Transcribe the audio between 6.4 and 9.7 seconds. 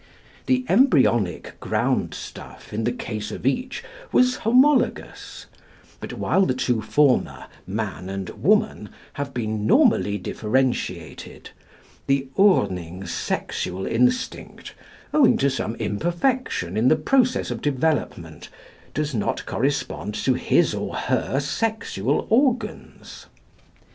the two former, Man and Woman, have been